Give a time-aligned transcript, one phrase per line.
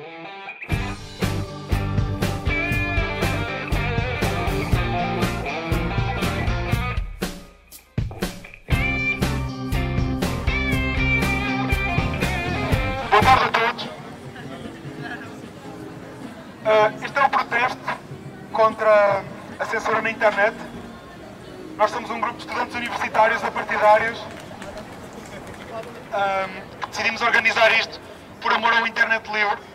[0.00, 0.08] Boa
[13.34, 13.88] a todos.
[16.64, 17.78] Ah, este é um protesto
[18.52, 19.22] contra
[19.58, 20.56] a censura na internet.
[21.76, 24.18] Nós somos um grupo de estudantes universitários apartidários
[26.80, 28.00] que decidimos organizar isto
[28.40, 29.69] por amor ao internet livre.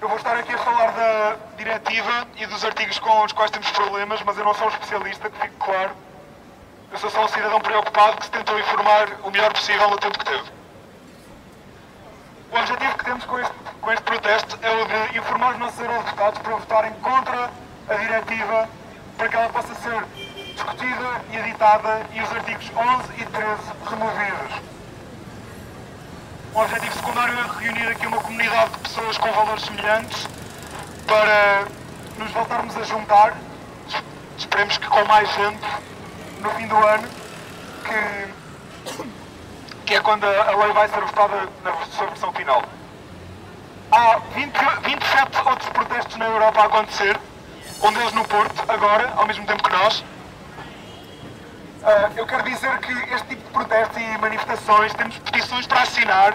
[0.00, 3.70] Eu vou estar aqui a falar da diretiva e dos artigos com os quais temos
[3.70, 5.90] problemas, mas eu não sou um especialista, que fique claro.
[6.90, 10.18] Eu sou só um cidadão preocupado que se tentou informar o melhor possível no tempo
[10.18, 10.50] que teve.
[12.50, 15.78] O objetivo que temos com este, com este protesto é o de informar os nossos
[15.78, 17.50] eurodeputados para votarem contra
[17.86, 18.68] a diretiva
[19.18, 20.02] para que ela possa ser
[20.54, 24.79] discutida e editada e os artigos 11 e 13 removidos.
[26.52, 30.26] O objetivo secundário é reunir aqui uma comunidade de pessoas com valores semelhantes
[31.06, 31.64] para
[32.18, 33.36] nos voltarmos a juntar,
[34.36, 35.64] esperemos que com mais gente,
[36.40, 37.08] no fim do ano,
[37.84, 38.40] que
[39.86, 42.62] que é quando a a lei vai ser votada na sua versão final.
[43.92, 47.16] Há 20 27 outros protestos na Europa a acontecer,
[47.80, 50.04] um deles no Porto, agora, ao mesmo tempo que nós.
[51.82, 56.34] Ah, eu quero dizer que este tipo de protestos e manifestações temos petições para assinar.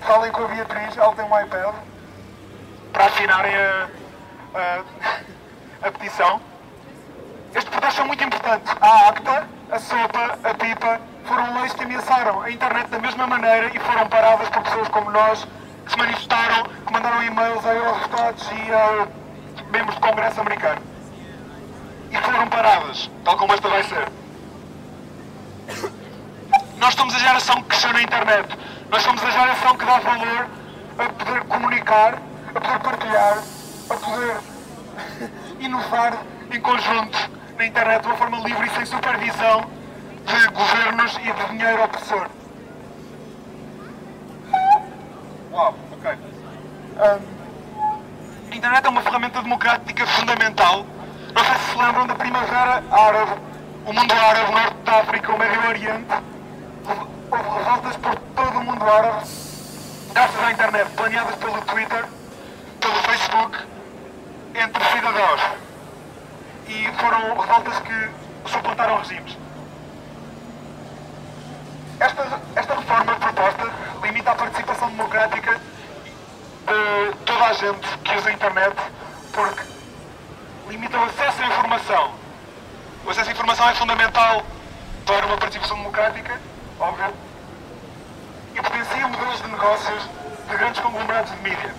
[0.00, 1.74] Falem com a Beatriz, ela tem um iPad,
[2.94, 3.88] para assinarem a,
[4.54, 6.40] a, a petição.
[7.54, 8.74] Estes protestos são muito importantes.
[8.80, 13.70] A ACTA, a SOPA, a PIPA foram leis que ameaçaram a internet da mesma maneira
[13.74, 15.46] e foram paradas por pessoas como nós
[15.84, 19.06] que se manifestaram, que mandaram e-mails a eurodeputados e a
[19.70, 20.80] membros do Congresso americano.
[22.10, 24.25] E foram paradas, tal como esta vai ser.
[26.78, 28.48] Nós somos a geração que cresceu na internet.
[28.90, 30.46] Nós somos a geração que dá valor
[30.98, 32.18] a poder comunicar,
[32.54, 33.38] a poder partilhar,
[33.90, 34.36] a poder
[35.60, 36.18] inovar
[36.52, 39.66] em conjunto na internet de uma forma livre e sem supervisão
[40.26, 42.28] de governos e de dinheiro opressor.
[45.52, 46.10] Uau, ok.
[46.98, 47.36] Ahm,
[48.52, 50.86] a internet é uma ferramenta democrática fundamental.
[51.34, 53.40] Não sei se se lembram da Primavera Árabe,
[53.86, 56.14] o mundo árabe, o Norte da África, o Médio Oriente.
[57.30, 59.26] Houve revoltas por todo o mundo árabe,
[60.12, 62.04] graças à internet, planeadas pelo Twitter,
[62.80, 63.58] pelo Facebook,
[64.54, 65.40] entre cidadãos.
[66.66, 68.10] E foram revoltas que
[68.50, 69.38] suplantaram regimes.
[72.00, 73.72] Esta, esta reforma proposta
[74.02, 78.76] limita a participação democrática de toda a gente que usa a internet,
[79.32, 79.62] porque
[80.68, 82.15] limita o acesso à informação.
[83.06, 84.42] O acesso à informação é fundamental
[85.04, 86.40] para uma participação democrática,
[86.80, 87.14] óbvio,
[88.52, 90.02] e potencia modelos de negócios
[90.50, 91.72] de grandes conglomerados de mídia.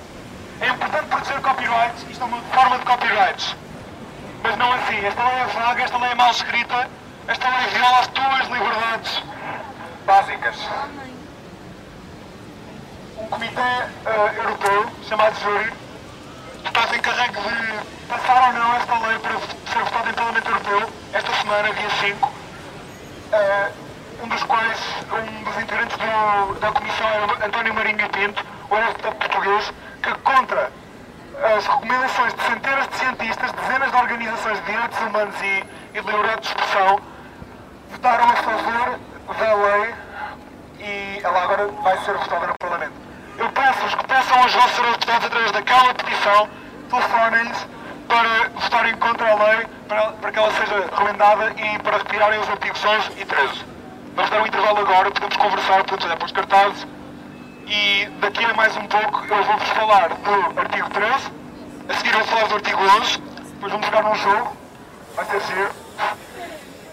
[0.62, 3.56] É importante proteger copyrights, isto é uma forma de copyrights.
[4.42, 6.90] Mas não assim, esta lei é vaga, esta lei é mal escrita,
[7.28, 9.24] esta lei viola as tuas liberdades
[10.06, 10.56] básicas.
[13.18, 15.74] Um comitê eh, europeu, chamado Júri,
[16.68, 21.34] está encarregue de passar ou não esta lei para ser votada em Parlamento Europeu, esta
[21.36, 22.32] semana, dia 5.
[23.32, 23.72] Eh,
[24.24, 24.80] um dos quais,
[25.12, 30.72] um dos integrantes do- da Comissão é António Marinho Pinto, o deputado português, que contra
[31.56, 35.64] as recomendações de centenas de cientistas, dezenas de organizações de direitos humanos e,
[35.94, 37.00] e de liberdade de expressão,
[37.92, 39.00] votaram a favor
[39.38, 39.96] da lei
[40.80, 43.07] e ela agora vai ser votada no Parlamento.
[43.38, 46.50] Eu peço-vos que peçam aos vossos deputados através daquela petição,
[46.90, 47.68] telefonem-lhes
[48.08, 52.50] para votarem contra a lei, para, para que ela seja remendada e para retirarem os
[52.50, 53.66] artigos 11 e 13.
[54.16, 56.88] Vamos dar um intervalo agora, podemos conversar, podemos olhar para os cartazes
[57.68, 61.32] e daqui a mais um pouco eu vou-vos falar do artigo 13,
[61.90, 64.58] a seguir vou falar do artigo 11, depois vamos jogar num jogo,
[65.16, 65.72] vai ser giro.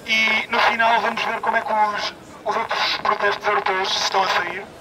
[0.06, 4.28] E no final vamos ver como é que os, os outros protestos europeus estão a
[4.28, 4.73] sair.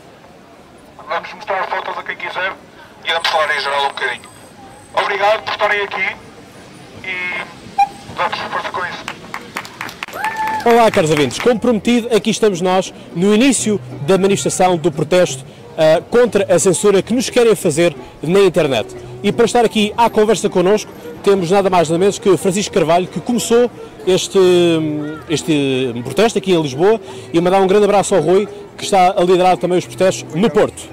[1.08, 2.54] Vamos mostrar fotos a quem quiser
[3.06, 4.30] e vamos falar em geral um bocadinho.
[4.94, 6.16] Obrigado por estarem aqui
[7.04, 9.04] e vamos força com isso.
[10.66, 11.40] Olá, caros ouvintes.
[11.40, 15.44] Como prometido, aqui estamos nós no início da manifestação do protesto
[15.78, 18.96] ah, contra a censura que nos querem fazer na internet.
[19.22, 20.92] E para estar aqui à conversa connosco,
[21.24, 23.72] temos nada mais nada menos que Francisco Carvalho, que começou
[24.06, 24.40] este,
[25.30, 27.00] este protesto aqui em Lisboa,
[27.32, 28.48] e mandar um grande abraço ao Rui,
[28.78, 30.90] que está a liderar também os protestos no Porto.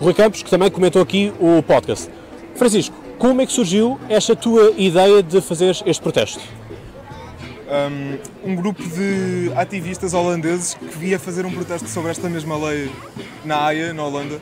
[0.00, 2.10] Rui Campos, que também comentou aqui o podcast.
[2.56, 6.40] Francisco, como é que surgiu esta tua ideia de fazer este protesto?
[8.44, 12.90] um grupo de ativistas holandeses que via fazer um protesto sobre esta mesma lei
[13.44, 14.40] na Haia, na Holanda,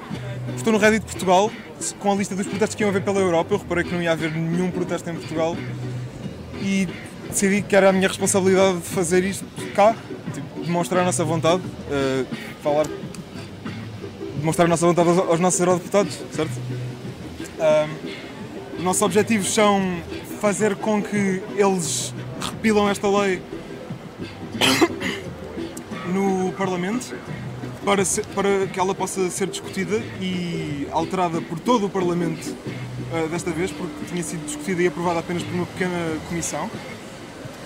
[0.56, 1.50] Estou no Reddit de Portugal
[2.00, 3.54] com a lista dos protestos que iam haver pela Europa.
[3.54, 5.56] Eu reparei que não ia haver nenhum protesto em Portugal
[6.60, 6.88] e
[7.28, 9.44] decidi que era a minha responsabilidade de fazer isto
[9.74, 9.94] cá,
[10.32, 12.26] tipo, demonstrar a nossa vontade, uh,
[12.68, 12.86] falar,
[14.38, 16.52] demonstrar a nossa vontade aos, nossos eurodeputados, certo?
[17.58, 20.00] Um, nossos objetivos são
[20.40, 23.40] fazer com que eles repilam esta lei
[26.12, 27.16] no Parlamento
[27.84, 28.02] para,
[28.34, 32.54] para que ela possa ser discutida e alterada por todo o Parlamento
[33.12, 36.70] uh, desta vez, porque tinha sido discutida e aprovada apenas por uma pequena comissão.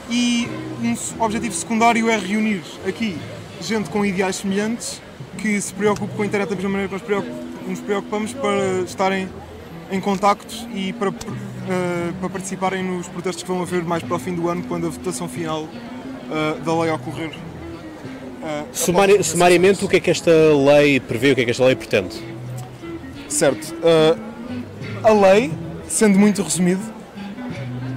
[0.08, 0.48] E
[0.82, 3.18] um objetivo secundário é reunir aqui
[3.62, 5.00] gente com ideais semelhantes
[5.38, 7.24] que se preocupe com a internet da mesma maneira que nós
[7.66, 9.28] nos preocupamos para estarem
[9.90, 11.14] em contacto e para, uh,
[12.20, 14.90] para participarem nos protestos que vão haver mais para o fim do ano, quando a
[14.90, 17.30] votação final uh, da lei ocorrer.
[17.30, 21.64] Uh, Sumari sumariamente, o que é que esta lei prevê, o que é que esta
[21.64, 22.20] lei pretende?
[23.28, 23.74] Certo.
[25.02, 25.50] a lei,
[25.88, 26.82] sendo muito resumido,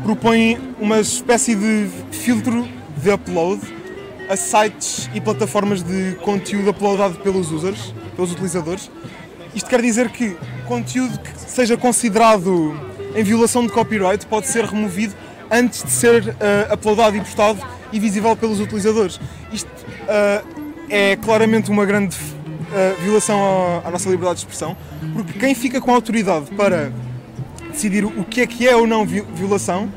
[0.03, 2.65] propõe uma espécie de filtro
[2.97, 3.61] de upload
[4.29, 8.89] a sites e plataformas de conteúdo uploadado pelos users, pelos utilizadores.
[9.53, 10.35] Isto quer dizer que
[10.67, 12.77] conteúdo que seja considerado
[13.15, 15.15] em violação de copyright pode ser removido
[15.49, 17.59] antes de ser uh, e postado
[17.91, 19.19] e visível pelos utilizadores.
[19.53, 24.75] Isto uh, é claramente uma grande uh, violação à, nossa liberdade de expressão,
[25.13, 26.91] porque quem fica com a autoridade para
[27.71, 29.91] decidir o que é que é ou não violação,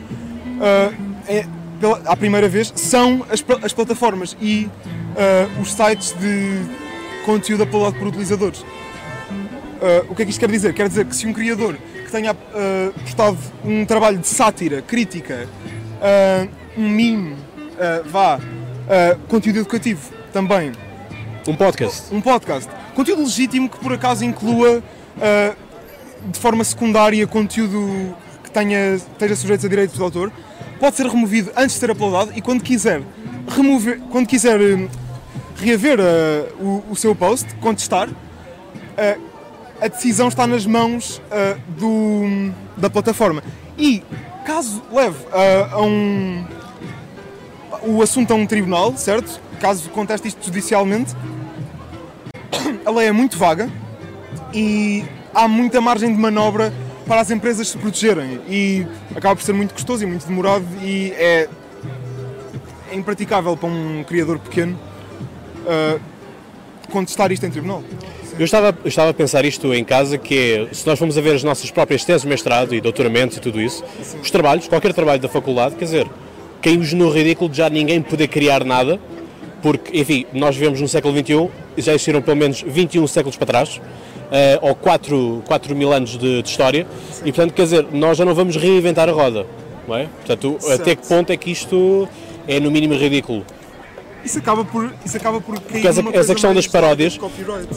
[1.28, 1.46] é,
[1.80, 4.69] pela, à primeira vez, são as, as plataformas e
[5.60, 6.60] os sites de
[7.25, 8.64] conteúdo uploadado por utilizadores.
[10.08, 10.72] o que é que isto quer dizer?
[10.72, 11.76] Quer dizer que se um criador
[12.08, 15.46] que tenha uh, postado um trabalho de sátira, crítica,
[16.00, 18.40] uh, um meme, uh, vá,
[19.28, 20.72] conteúdo educativo também.
[21.46, 22.14] Um podcast.
[22.14, 22.70] Um podcast.
[22.94, 24.82] Conteúdo legítimo que por acaso inclua
[26.26, 30.32] de forma secundária conteúdo que tenha, esteja sujeito a direitos de autor,
[30.78, 33.02] pode ser removido antes de ser uploadado e quando quiser
[33.48, 34.60] remover, quando quiser
[35.56, 35.98] reaver
[36.60, 38.08] o, o, seu post, contestar,
[39.80, 43.42] a decisão está nas mãos uh, do, da plataforma.
[43.76, 44.02] E
[44.44, 46.44] caso leve uh, a um,
[47.82, 49.40] o assunto a um tribunal, certo?
[49.60, 51.14] Caso conteste isto judicialmente,
[52.84, 53.70] a lei é muito vaga
[54.52, 55.04] e
[55.34, 56.72] há muita margem de manobra
[57.08, 61.10] para as empresas se protegerem e acaba por ser muito custoso e muito demorado e
[61.12, 61.49] é,
[62.93, 64.78] é impraticável para um criador pequeno
[65.64, 65.99] uh,
[66.93, 67.82] contestar isto em tribunal.
[68.38, 71.20] Eu estava, eu estava a pensar isto em casa, que é, se nós formos a
[71.20, 74.20] ver as nossas próprias teses de mestrado e doutoramentos e tudo isso, Sim.
[74.20, 76.06] os trabalhos, qualquer trabalho da faculdade, quer dizer,
[76.62, 79.00] caímos no ridículo de já ninguém poder criar nada,
[79.61, 83.81] porque, enfim, nós vivemos no século XXI, já existiram pelo menos 21 séculos para trás,
[84.28, 87.22] uh, ou 4, 4 mil anos de, de história, Sim.
[87.26, 89.46] e portanto, quer dizer, nós já não vamos reinventar a roda,
[89.86, 90.06] não é?
[90.25, 90.82] Portanto, certo.
[90.82, 92.08] até que ponto é que isto
[92.46, 93.44] é no mínimo ridículo?
[94.25, 97.19] isso acaba por, isso acaba por cair porque essa, essa questão das paródias,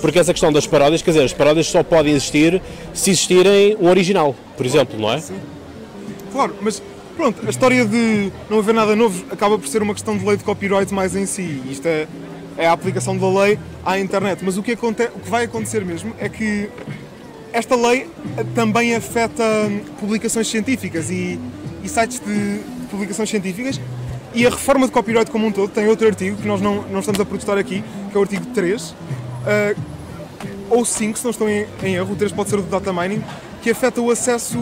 [0.01, 2.61] porque essa questão das paródias, quer dizer, as paródias só podem existir
[2.93, 5.19] se existirem um original, por exemplo, não é?
[5.19, 5.35] Sim.
[6.31, 6.81] Claro, mas
[7.15, 10.37] pronto, a história de não haver nada novo acaba por ser uma questão de lei
[10.37, 11.61] de copyright mais em si.
[11.69, 12.07] Isto é,
[12.57, 14.43] é a aplicação da lei à internet.
[14.43, 16.69] Mas o que, o que vai acontecer mesmo é que
[17.53, 18.09] esta lei
[18.55, 19.43] também afeta
[19.99, 21.39] publicações científicas e,
[21.83, 23.79] e sites de publicações científicas
[24.33, 26.99] e a reforma de copyright como um todo tem outro artigo que nós não, não
[26.99, 28.95] estamos a protestar aqui, que é o artigo 3, uh,
[29.45, 29.75] eh,
[30.69, 32.93] ou 5, se não estou em, em, erro, o 3 pode ser o do data
[32.93, 33.21] mining,
[33.61, 34.57] que afeta o acesso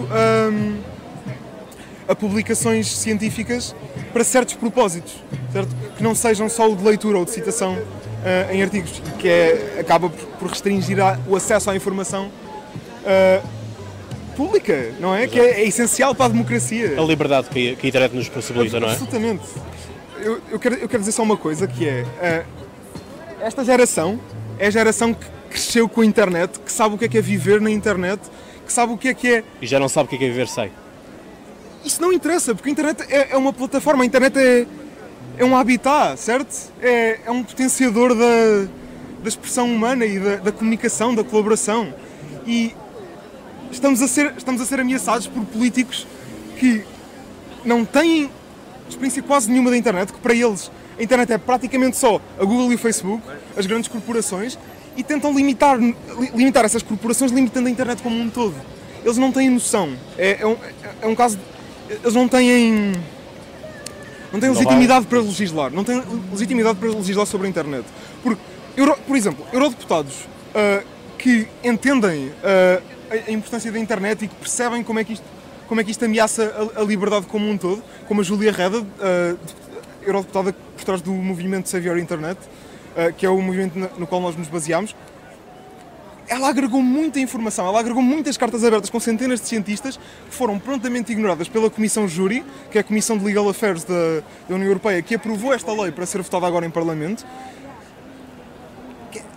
[2.07, 3.75] a, a publicações científicas
[4.11, 5.13] para certos propósitos,
[5.51, 5.75] certo?
[5.97, 9.77] que não sejam só o de leitura ou de citação uh, em artigos, que é,
[9.79, 12.31] acaba por, restringir a, o acesso à informação.
[13.03, 13.59] Uh,
[14.35, 15.23] pública, não é?
[15.23, 15.33] Exato.
[15.33, 16.97] Que é, é, essencial para a democracia.
[16.97, 18.91] A liberdade que, que a internet nos possibilita, não é?
[18.91, 19.43] Absolutamente.
[20.21, 22.59] Eu, eu, quero, eu quero dizer só uma coisa que é uh,
[23.41, 24.19] esta geração
[24.57, 27.21] é a geração que cresceu com a internet, que sabe o que é que é
[27.21, 28.21] viver na internet,
[28.65, 29.43] que sabe o que é que é.
[29.61, 30.71] E já não sabe o que é que é viver sem.
[31.83, 34.65] Isso não interessa, porque a internet é, é uma plataforma, a internet é,
[35.37, 36.71] é um habitat, certo?
[36.81, 38.67] É, é um potenciador da,
[39.23, 41.93] da expressão humana e da, da comunicação, da colaboração.
[42.45, 42.73] E
[43.71, 46.05] estamos a ser, estamos a ser ameaçados por políticos
[46.57, 46.83] que
[47.63, 48.29] não têm
[48.89, 52.71] experiência quase nenhuma da internet, que para eles a internet é praticamente só a Google
[52.71, 53.23] e o Facebook,
[53.55, 54.57] as grandes corporações,
[54.97, 55.79] e tentam limitar,
[56.35, 58.55] limitar essas corporações limitando a internet como um todo.
[59.03, 59.93] Eles não têm noção.
[60.17, 60.57] É, é, um,
[61.01, 61.39] é um caso.
[61.89, 62.93] Eles não têm.
[64.31, 65.71] Não têm legitimidade para legislar.
[65.71, 67.85] Não têm legitimidade para legislar sobre a internet.
[68.21, 68.41] Porque,
[69.07, 70.13] por exemplo, eurodeputados
[70.53, 70.85] uh,
[71.17, 75.25] que entendem uh, a, a importância da internet e que percebem como é que isto,
[75.67, 78.81] como é que isto ameaça a, a liberdade como um todo, como a Julia Reda,
[78.81, 79.39] uh,
[80.03, 82.39] eurodeputada por trás do movimento Save Your Internet,
[83.17, 84.95] que é o movimento no qual nós nos baseamos,
[86.29, 90.59] ela agregou muita informação, ela agregou muitas cartas abertas com centenas de cientistas que foram
[90.59, 94.67] prontamente ignoradas pela Comissão Júri, que é a Comissão de Legal Affairs da, da União
[94.67, 97.25] Europeia, que aprovou esta lei para ser votada agora em Parlamento.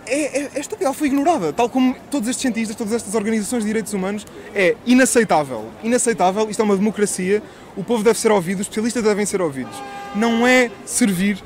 [0.05, 3.67] É, é, estúpida, ela foi ignorada, tal como todos estes cientistas, todas estas organizações de
[3.67, 5.65] direitos humanos, é inaceitável.
[5.81, 7.41] Inaceitável, isto é uma democracia,
[7.75, 9.75] o povo deve ser ouvido, os especialistas devem ser ouvidos.
[10.13, 11.43] Não é servir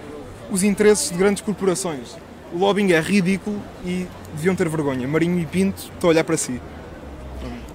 [0.52, 2.18] os interesses de grandes corporações
[2.54, 5.08] o lobbying é ridículo e deviam ter vergonha.
[5.08, 6.60] Marinho e Pinto estão a olhar para si.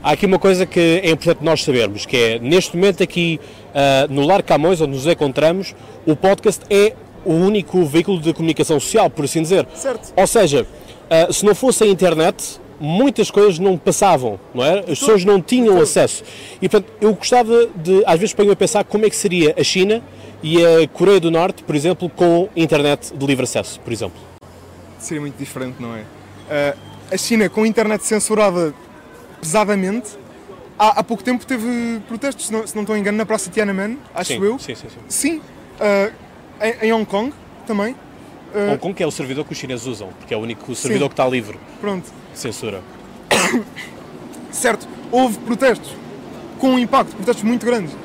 [0.02, 4.12] Há aqui uma coisa que é importante nós sabermos, que é, neste momento aqui uh,
[4.12, 6.94] no Lar Camões, onde nos encontramos, o podcast é
[7.24, 9.64] o único veículo de comunicação social, por assim dizer.
[9.74, 10.12] Certo.
[10.16, 10.66] Ou seja,
[11.28, 14.80] uh, se não fosse a internet, muitas coisas não passavam, não é?
[14.80, 16.24] As pessoas não tinham acesso.
[16.60, 19.62] E, portanto, eu gostava de, às vezes, ponho a pensar como é que seria a
[19.62, 20.02] China
[20.42, 24.32] e a Coreia do Norte, por exemplo, com internet de livre acesso, por exemplo
[25.02, 26.04] seria muito diferente, não é?
[26.52, 26.76] Uh,
[27.10, 28.74] a China, com a internet censurada
[29.40, 30.10] pesadamente,
[30.78, 33.98] há, há pouco tempo teve protestos, se não, se não estou engano, na Praça Tiananmen,
[34.14, 34.58] acho sim, eu.
[34.58, 34.98] Sim, sim, sim.
[35.08, 36.12] Sim, uh,
[36.60, 37.32] em, em, Hong Kong
[37.66, 37.94] também.
[38.54, 40.74] Uh, Hong Kong que é o servidor que os chineses usam, porque é o único
[40.74, 41.08] servidor sim.
[41.08, 41.58] que está livre.
[41.80, 42.12] Pronto.
[42.34, 42.82] Censura.
[44.52, 45.94] certo, houve protestos
[46.58, 47.96] com um impacto, protestos muito grandes.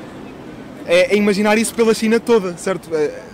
[0.86, 2.88] É, é imaginar isso pela China toda, certo?
[2.94, 3.28] É,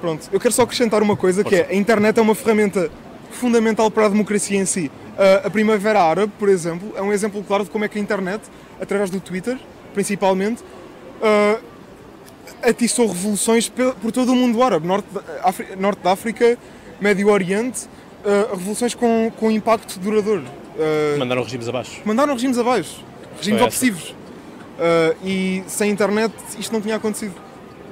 [0.00, 2.90] Pronto, eu quero só acrescentar uma coisa que é a internet é uma ferramenta
[3.32, 4.90] fundamental para a democracia em si.
[5.16, 8.00] Uh, a Primavera Árabe, por exemplo, é um exemplo claro de como é que a
[8.00, 8.42] internet,
[8.80, 9.58] através do Twitter,
[9.94, 11.60] principalmente, uh,
[12.62, 15.08] atiçou revoluções por todo o mundo árabe, norte,
[15.78, 16.58] norte da África,
[17.00, 17.86] Médio Oriente,
[18.24, 20.44] uh, revoluções com, com impacto duradouro.
[20.76, 22.00] Uh, mandaram regimes abaixo.
[22.04, 23.04] Mandaram regimes abaixo,
[23.38, 24.10] regimes opressivos.
[24.10, 27.34] Uh, e sem internet isto não tinha acontecido.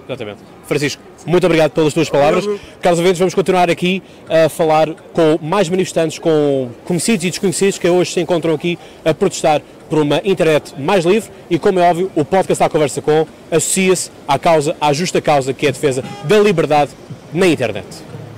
[0.07, 0.41] Exatamente.
[0.67, 2.45] Francisco, muito obrigado pelas tuas palavras.
[2.81, 7.89] Carlos Aventos, vamos continuar aqui a falar com mais manifestantes, com conhecidos e desconhecidos que
[7.89, 12.11] hoje se encontram aqui a protestar por uma internet mais livre e, como é óbvio,
[12.15, 16.05] o podcast à conversa com associa-se à causa, à justa causa que é a defesa
[16.25, 16.91] da liberdade
[17.33, 17.87] na internet.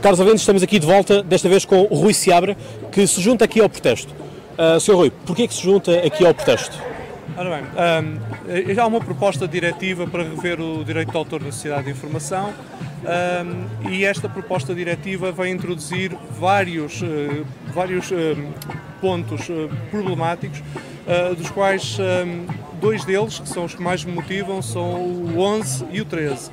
[0.02, 2.57] Carlos Aventos, estamos aqui de volta, desta vez com o Rui Seabra,
[2.93, 4.14] que se junta aqui ao protesto.
[4.59, 4.95] Uh, Sr.
[4.95, 6.96] Rui, porquê que se junta aqui ao protesto?
[7.35, 7.64] Ora bem,
[8.76, 12.52] um, há uma proposta diretiva para rever o direito de autor na sociedade de informação
[13.90, 18.11] e esta proposta diretiva vai introduzir vários, uh, vários
[19.00, 20.62] pontos uh, problemáticos,
[21.38, 21.99] dos quais
[22.80, 26.50] dois deles, que são os que mais me motivam, são o 11 e o 13.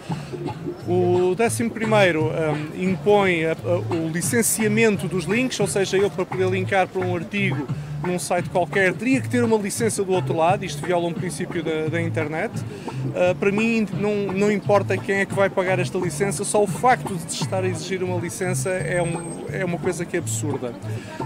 [0.87, 3.45] O 11 um, impõe
[3.89, 7.67] o licenciamento dos links, ou seja, eu para poder linkar para um artigo
[8.05, 11.63] num site qualquer, teria que ter uma licença do outro lado, isto viola um princípio
[11.63, 12.53] da, da internet.
[12.59, 16.67] Uh, para mim, não, não importa quem é que vai pagar esta licença, só o
[16.67, 20.73] facto de estar a exigir uma licença é, um, é uma coisa que é absurda.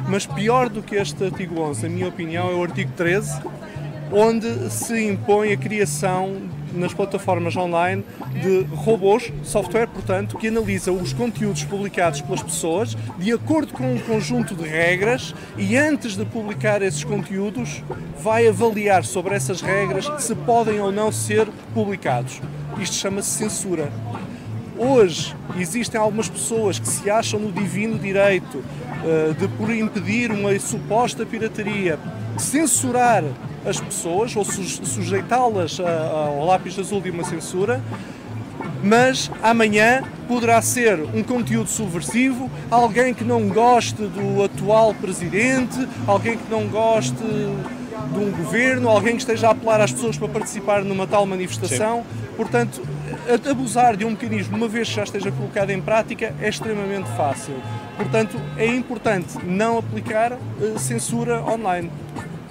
[0.07, 3.41] Mas pior do que este artigo 11, na minha opinião, é o artigo 13,
[4.11, 8.03] onde se impõe a criação nas plataformas online
[8.41, 13.99] de robôs, software, portanto, que analisa os conteúdos publicados pelas pessoas de acordo com um
[13.99, 17.83] conjunto de regras e antes de publicar esses conteúdos
[18.21, 22.41] vai avaliar sobre essas regras se podem ou não ser publicados.
[22.79, 23.91] Isto chama-se censura.
[24.77, 30.57] Hoje existem algumas pessoas que se acham no divino direito uh, de, por impedir uma
[30.59, 31.97] suposta pirataria,
[32.37, 33.23] censurar
[33.67, 37.81] as pessoas ou sujeitá-las ao lápis azul de uma censura,
[38.83, 46.37] mas amanhã poderá ser um conteúdo subversivo, alguém que não goste do atual presidente, alguém
[46.37, 50.83] que não goste de um governo, alguém que esteja a apelar às pessoas para participar
[50.83, 52.03] numa tal manifestação.
[52.03, 52.27] Sim.
[52.37, 52.81] Portanto,
[53.49, 57.55] abusar de um mecanismo, uma vez que já esteja colocado em prática, é extremamente fácil.
[57.97, 61.89] Portanto, é importante não aplicar uh, censura online.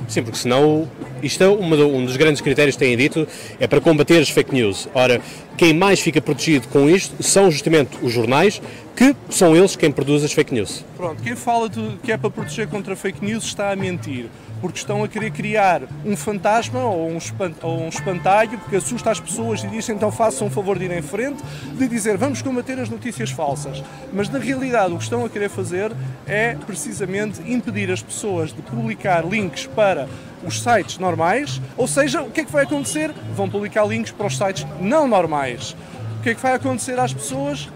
[0.08, 0.88] Sim, porque senão
[1.22, 3.26] isto é um dos grandes critérios que têm dito,
[3.58, 4.88] é para combater as fake news.
[4.94, 5.20] Ora,
[5.56, 8.60] quem mais fica protegido com isto são justamente os jornais,
[8.94, 10.84] que são eles quem produz as fake news.
[10.96, 14.26] Pronto, quem fala de, que é para proteger contra fake news está a mentir
[14.60, 17.18] porque estão a querer criar um fantasma ou um,
[17.62, 20.92] ou um espantalho que assusta as pessoas e diz então façam um favor de ir
[20.92, 21.42] em frente,
[21.74, 23.82] de dizer vamos combater as notícias falsas.
[24.12, 25.92] Mas na realidade o que estão a querer fazer
[26.26, 30.08] é precisamente impedir as pessoas de publicar links para
[30.46, 33.12] os sites normais, ou seja, o que é que vai acontecer?
[33.34, 35.76] Vão publicar links para os sites não normais.
[36.18, 37.68] O que é que vai acontecer às pessoas?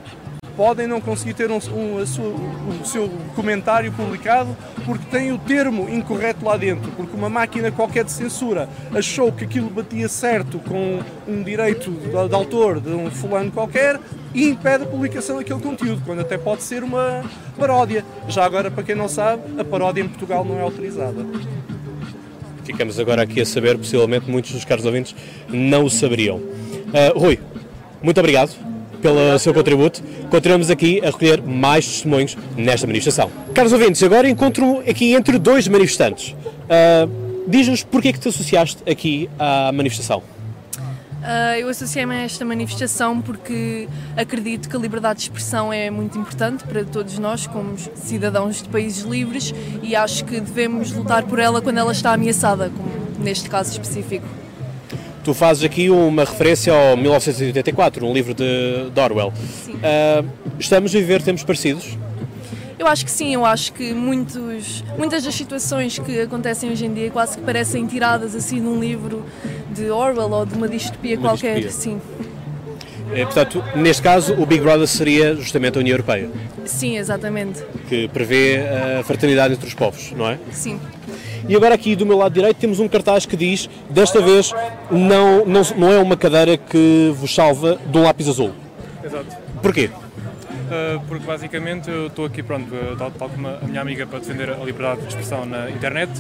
[0.61, 5.89] podem não conseguir ter um, um, sua, o seu comentário publicado porque tem o termo
[5.89, 11.01] incorreto lá dentro, porque uma máquina qualquer de censura achou que aquilo batia certo com
[11.27, 13.99] um direito de, de autor de um fulano qualquer
[14.35, 17.25] e impede a publicação daquele conteúdo, quando até pode ser uma
[17.59, 18.05] paródia.
[18.29, 21.25] Já agora, para quem não sabe, a paródia em Portugal não é autorizada.
[22.71, 25.13] Ficamos agora aqui a saber, possivelmente muitos dos caros ouvintes
[25.49, 26.37] não o saberiam.
[26.37, 27.41] Uh, Rui,
[28.01, 28.53] muito obrigado
[29.03, 30.01] pelo seu contributo.
[30.31, 33.29] Continuamos aqui a recolher mais testemunhos nesta manifestação.
[33.53, 36.31] Caros ouvintes, agora encontro aqui entre dois manifestantes.
[36.31, 40.23] Uh, Diz-nos porquê é que te associaste aqui à manifestação.
[41.21, 43.87] Uh, eu associei-me a esta manifestação porque
[44.17, 48.69] acredito que a liberdade de expressão é muito importante para todos nós, como cidadãos de
[48.71, 53.51] países livres, e acho que devemos lutar por ela quando ela está ameaçada, como neste
[53.51, 54.27] caso específico.
[55.23, 59.33] Tu fazes aqui uma referência ao 1984, um livro de, de Orwell.
[59.65, 59.75] Sim.
[59.75, 60.27] Uh,
[60.59, 61.99] estamos a viver tempos parecidos?
[62.81, 66.95] Eu acho que sim, eu acho que muitos, muitas das situações que acontecem hoje em
[66.95, 69.23] dia quase que parecem tiradas assim num livro
[69.71, 71.61] de Orwell ou de uma distopia Uma qualquer.
[71.61, 72.01] distopia.
[72.01, 72.01] Sim.
[73.13, 76.31] É, portanto, neste caso, o Big Brother seria justamente a União Europeia,
[76.65, 77.63] sim, exatamente.
[77.87, 78.63] que prevê
[78.99, 80.39] a fraternidade entre os povos, não é?
[80.51, 80.81] Sim.
[81.47, 84.55] E agora aqui do meu lado direito temos um cartaz que diz, desta vez
[84.91, 88.53] não, não, não é uma cadeira que vos salva de um lápis azul.
[89.05, 89.37] Exato.
[89.61, 89.91] Porquê?
[90.71, 94.21] Uh, porque basicamente eu estou aqui, pronto, uh, tal, tal como a minha amiga, para
[94.21, 96.11] defender a liberdade de expressão na internet.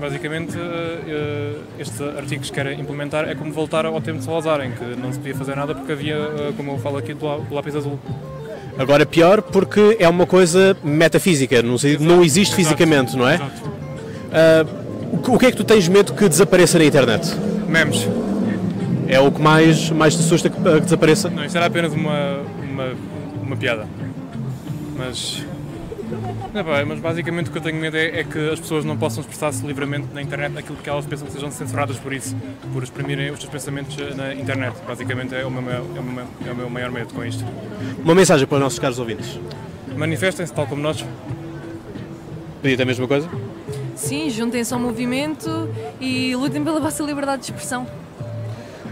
[0.00, 4.72] Basicamente, uh, estes artigos que querem implementar é como voltar ao tempo de Salazar, em
[4.72, 7.36] que não se podia fazer nada porque havia, uh, como eu falo aqui, do lá-
[7.38, 7.98] do lápis azul.
[8.76, 12.54] Agora pior porque é uma coisa metafísica, não, existe Exato.
[12.56, 13.34] fisicamente, não é?
[13.34, 13.70] Exato.
[15.12, 17.28] O que- é que tu tens medo que desapareça na internet?
[17.68, 18.08] Memes.
[19.08, 21.28] É o que mais, mais te assusta que, que desapareça?
[21.28, 22.92] Não, isto era apenas uma, uma,
[23.42, 23.86] uma piada.
[25.00, 25.42] Mas.
[26.52, 28.98] Não, pá, mas basicamente o que eu tenho medo é, é que as pessoas não
[28.98, 32.36] possam expressar-se livremente na internet aquilo que elas pensam que sejam censuradas por isso,
[32.72, 34.74] por exprimirem os seus pensamentos eh, na internet.
[34.86, 37.44] Basicamente é o meu, maior- é o meu, é o meu maior medo com isto.
[38.04, 39.38] Uma mensagem para os nossos caros ouvintes.
[39.96, 41.02] Manifestem-se tal como nós.
[42.60, 43.28] Pedir a mesma coisa?
[43.94, 45.68] Sim, juntem-se ao movimento
[46.00, 47.86] e lutem pela vossa liberdade de expressão.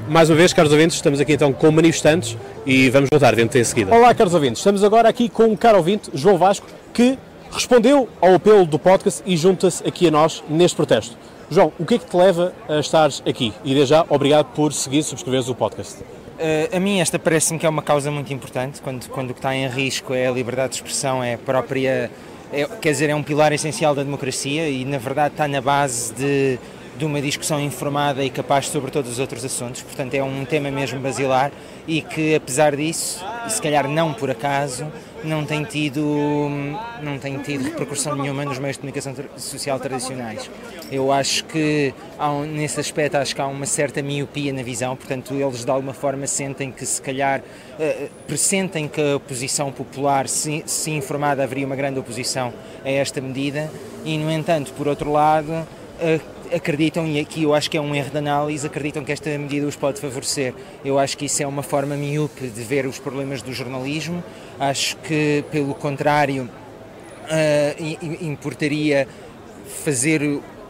[0.08, 3.64] Mais uma vez, caros ouvintes, estamos aqui então com manifestantes e vamos voltar dentro em
[3.64, 3.94] seguida.
[3.94, 7.18] Olá, caros ouvintes, estamos agora aqui com um caro ouvinte, João Vasco, que
[7.50, 11.14] respondeu ao apelo do podcast e junta-se aqui a nós neste protesto.
[11.50, 13.52] João, o que é que te leva a estares aqui?
[13.62, 16.02] E desde já, obrigado por seguir e subscreveres o podcast.
[16.02, 19.40] Uh, a mim esta parece-me que é uma causa muito importante, quando, quando o que
[19.40, 22.10] está em risco é a liberdade de expressão, é a própria,
[22.50, 26.14] é, quer dizer, é um pilar essencial da democracia e na verdade está na base
[26.14, 26.58] de,
[26.98, 30.68] de uma discussão informada e capaz sobre todos os outros assuntos, portanto é um tema
[30.70, 31.52] mesmo basilar
[31.86, 34.84] e que apesar disso, e se calhar não por acaso,
[35.22, 36.04] não tem tido,
[37.02, 40.50] não tem tido repercussão nenhuma nos meios de comunicação social tradicionais.
[40.90, 45.34] Eu acho que um- nesse aspecto acho que há uma certa miopia na visão, portanto
[45.34, 47.42] eles de alguma forma sentem que se calhar
[47.80, 52.52] eh, pressentem que a oposição popular, se, se informada, haveria uma grande oposição
[52.84, 53.70] a esta medida.
[54.04, 55.66] E no entanto, por outro lado,
[56.00, 56.18] eh,
[56.54, 59.66] acreditam, e aqui eu acho que é um erro de análise, acreditam que esta medida
[59.66, 60.54] os pode favorecer.
[60.84, 64.22] Eu acho que isso é uma forma miúpe de ver os problemas do jornalismo.
[64.58, 66.48] Acho que, pelo contrário,
[67.78, 69.06] i- importaria
[69.84, 70.22] fazer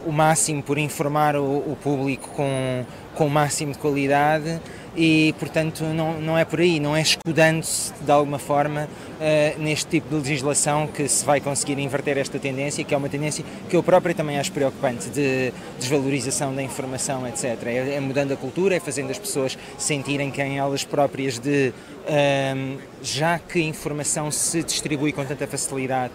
[0.05, 4.59] o máximo por informar o, o público com, com o máximo de qualidade
[4.95, 8.87] e, portanto, não, não é por aí, não é escudando-se de alguma forma
[9.21, 13.09] eh, neste tipo de legislação que se vai conseguir inverter esta tendência, que é uma
[13.09, 17.45] tendência que eu próprio também acho preocupante, de desvalorização da informação, etc.
[17.65, 21.73] É, é mudando a cultura, é fazendo as pessoas sentirem que em elas próprias de,
[22.07, 26.13] ehm, já que a informação se distribui com tanta facilidade,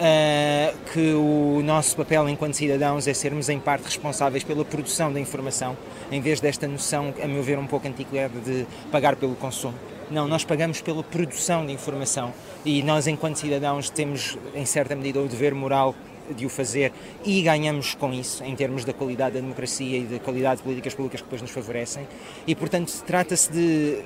[0.00, 5.20] Uh, que o nosso papel enquanto cidadãos é sermos em parte responsáveis pela produção da
[5.20, 5.76] informação,
[6.10, 9.74] em vez desta noção, a meu ver, um pouco antiquada de pagar pelo consumo.
[10.10, 12.32] Não, nós pagamos pela produção de informação
[12.64, 15.94] e nós, enquanto cidadãos, temos, em certa medida, o dever moral
[16.36, 16.92] de o fazer
[17.24, 20.94] e ganhamos com isso, em termos da qualidade da democracia e da qualidade de políticas
[20.94, 22.06] públicas que depois nos favorecem.
[22.46, 23.98] E, portanto, trata-se de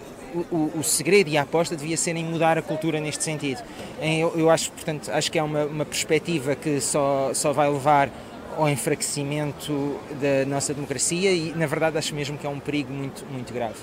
[0.50, 3.62] o, o- segredo e a aposta devia ser em mudar a cultura neste sentido.
[4.00, 8.10] Eu, eu acho, portanto, acho que é uma, uma perspectiva que só, só vai levar
[8.58, 13.24] ao enfraquecimento da nossa democracia e, na verdade, acho mesmo que é um perigo muito,
[13.30, 13.74] muito grave.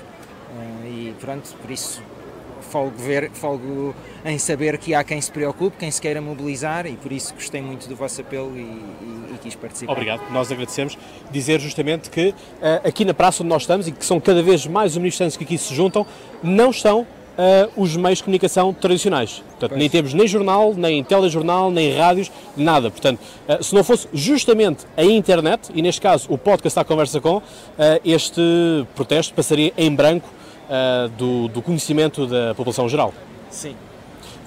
[0.83, 2.01] Eh, e pronto, por isso
[2.61, 6.93] folgo, ver, folgo em saber que há quem se preocupe, quem se queira mobilizar e
[6.95, 9.91] por isso gostei muito do vosso apelo e, e- e quis participar.
[9.93, 10.97] Obrigado, nós agradecemos.
[11.31, 14.65] Dizer justamente que eh, aqui na praça onde nós estamos e que são cada vez
[14.67, 16.05] mais os manifestantes que aqui se juntam,
[16.43, 17.05] não estão
[17.41, 19.43] uh, os meios de comunicação tradicionais.
[19.49, 22.91] Portanto, nem temos nem jornal, nem telejornal, nem rádios, nada.
[22.91, 27.19] Portanto, uh, se não fosse justamente a internet, e neste caso o podcast à conversa
[27.19, 27.43] com, uh,
[28.05, 28.41] este
[28.95, 30.29] protesto passaria em branco
[31.17, 33.13] do, do conhecimento da população geral.
[33.49, 33.75] Sim.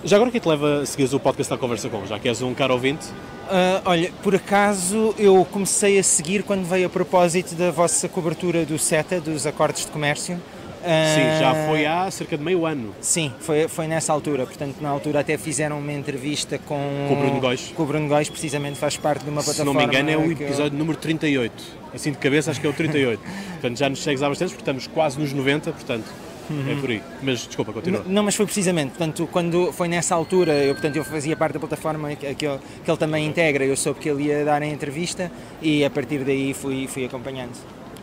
[0.03, 2.07] Já agora o que é te leva a seguir o podcast à conversa com?
[2.07, 3.07] Já que és um caro ouvinte?
[3.09, 8.65] Uh, olha, por acaso eu comecei a seguir quando veio a propósito da vossa cobertura
[8.65, 10.41] do CETA, dos acordos de comércio.
[10.85, 12.95] Sim, já foi há cerca de meio ano.
[13.01, 14.47] Sim, foi, foi nessa altura.
[14.47, 17.73] Portanto, na altura até fizeram uma entrevista com, com o Bruno Góis.
[17.75, 19.73] Com o Bruno Góis, precisamente faz parte de uma plataforma.
[19.73, 20.79] Se não me engano, é o episódio eu...
[20.79, 21.53] número 38.
[21.95, 23.21] Assim de cabeça, acho que é o 38.
[23.53, 26.07] portanto, já nos segues há bastante, porque estamos quase nos 90, portanto.
[26.51, 26.73] Uhum.
[26.73, 27.03] É por aí.
[27.23, 28.05] Mas desculpa, continua.
[28.07, 31.61] Não, mas foi precisamente, portanto, quando foi nessa altura, eu, portanto, eu fazia parte da
[31.61, 34.67] plataforma que, que, ele, que ele também integra, eu soube que ele ia dar a
[34.67, 35.31] entrevista
[35.63, 37.53] e a partir daí fui, fui acompanhando.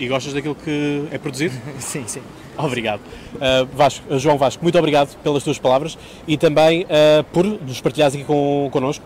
[0.01, 1.55] E gostas daquilo que é produzido?
[1.77, 2.23] sim, sim.
[2.57, 3.01] Obrigado.
[3.35, 5.95] Uh, Vasco, uh, João Vasco, muito obrigado pelas tuas palavras
[6.27, 9.05] e também uh, por nos partilhares aqui com, connosco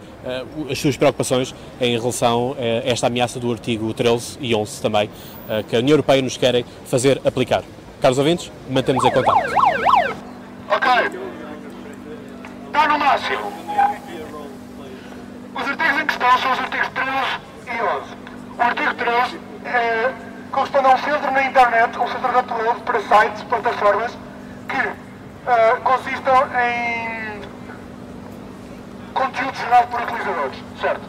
[0.72, 5.08] as tuas preocupações em relação a esta ameaça do artigo 13 e 11 também,
[5.70, 7.64] que a União Europeia nos quer fazer aplicar.
[8.02, 9.38] Caros ouvintes, mantemos em contato.
[10.68, 10.92] Ok.
[12.66, 13.54] Está no máximo.
[15.54, 17.12] Os artigos em questão são os artigos 13
[17.68, 18.16] e 11.
[18.58, 20.12] O artigo 13 é,
[20.56, 24.18] corresponde a um filtro na internet, um filtro upload para sites, plataformas,
[24.70, 27.42] que uh, consistam em
[29.14, 31.02] conteúdo gerado por utilizadores, certo?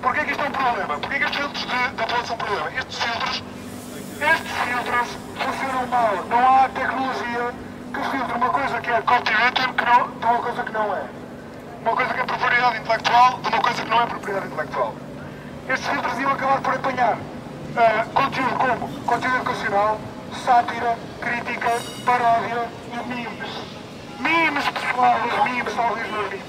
[0.00, 0.98] Porquê que isto é um problema?
[0.98, 2.70] Porquê que estes filtros de, de são um problema?
[2.78, 3.42] Estes filtros
[4.20, 6.14] estes filtros funcionam mal.
[6.30, 7.54] Não há tecnologia
[7.92, 11.02] que filtre uma coisa que é copywritten que não, de uma coisa que não é.
[11.82, 14.94] Uma coisa que é propriedade intelectual de uma coisa que não é propriedade intelectual.
[15.68, 17.18] Estes filtros iam acabar por apanhar
[17.76, 20.00] uh, conteúdo como conteúdo educacional,
[20.44, 21.70] sátira, crítica,
[22.04, 23.50] paródia e memes.
[24.18, 26.44] Memes, pessoal, os memes, talvez nos memes.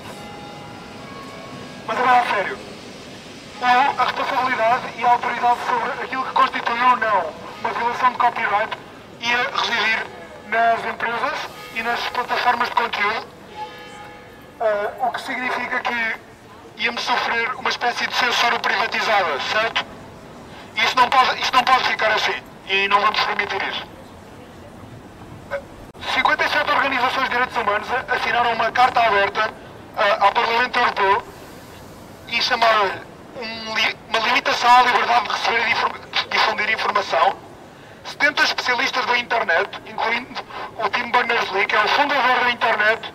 [1.85, 2.57] Mas agora a sério.
[3.61, 8.77] a responsabilidade e a autoridade sobre aquilo que constitui ou não uma violação de copyright
[9.19, 10.05] ia residir
[10.49, 11.39] nas empresas
[11.75, 13.27] e nas plataformas de conteúdo,
[14.59, 16.15] uh, o que significa que
[16.77, 19.96] íamos sofrer uma espécie de censura privatizada, certo?
[20.77, 22.35] Isso não pode, isso não pode ficar assim
[22.67, 23.83] e não vamos permitir isso.
[26.13, 31.27] 57 organizações de direitos humanos assinaram uma carta aberta uh, ao Parlamento Europeu
[32.27, 33.01] e chamaram-lhe
[33.35, 33.71] um,
[34.09, 37.47] uma limitação à liberdade de receber e difundir informação
[38.05, 40.41] 70 especialistas da internet, incluindo
[40.77, 43.13] o Tim Berners-Lee, que é o fundador da internet,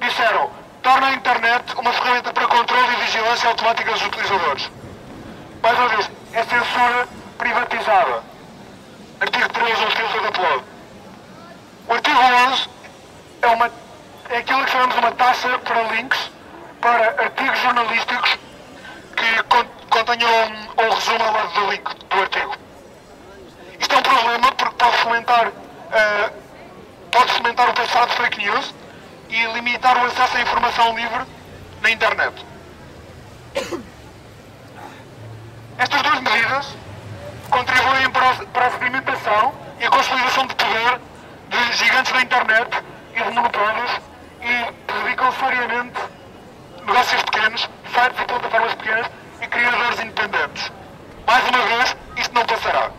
[0.00, 0.50] disseram
[0.82, 4.70] torna a internet uma ferramenta para controle e vigilância automática dos utilizadores.
[5.62, 8.22] Mais uma vez, é censura privatizada.
[9.20, 10.64] Artigo 13, o filtro de upload.
[11.88, 12.68] O artigo 11
[13.42, 13.70] é, uma,
[14.30, 16.30] é aquilo que chamamos uma taxa para links
[16.80, 18.38] para artigos jornalísticos
[19.16, 19.42] que
[19.90, 22.56] contenham um, um resumo ao lado do link do artigo.
[23.80, 26.32] Isto é um problema porque pode fomentar, uh,
[27.10, 28.74] pode fomentar o pensado de fake news
[29.28, 31.24] e limitar o acesso à informação livre
[31.82, 32.44] na internet.
[35.78, 36.76] Estas duas medidas
[37.50, 41.00] contribuem para a, sedimentação e a consolidação de poder
[41.48, 42.82] de gigantes da internet
[43.14, 43.90] e de monopólios
[44.42, 46.00] e prejudicam seriamente
[46.84, 49.06] negócios pequenos, sites e plataformas pequenas
[49.40, 50.72] e criadores independentes.
[51.24, 52.90] Mais uma vez, isto não passará.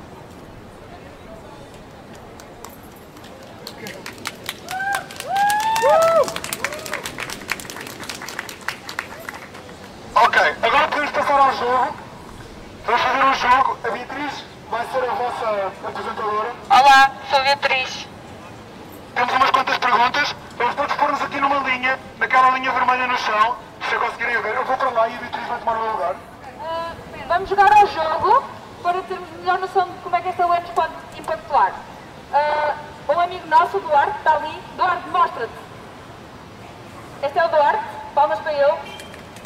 [10.15, 12.08] Ok, agora podemos passar ao jogo.
[12.89, 13.77] Vamos fazer um jogo.
[13.83, 16.55] A Beatriz vai ser a vossa apresentadora.
[16.71, 18.07] Olá, sou a Beatriz.
[19.13, 20.35] Temos umas quantas perguntas.
[20.57, 24.55] Vamos todos pôr-nos aqui numa linha, naquela linha vermelha no chão, se eu conseguirem ver.
[24.55, 26.15] Eu vou para lá e a Beatriz vai tomar o meu lugar.
[26.15, 28.43] Uh, vamos jogar ao jogo
[28.81, 31.73] para termos melhor noção de como é que esta web nos pode impactuar.
[32.33, 34.63] Uh, um amigo nosso, o Duarte, está ali.
[34.75, 35.53] Duarte, mostra-te.
[37.21, 37.83] Este é o Duarte.
[38.15, 38.98] Palmas para ele.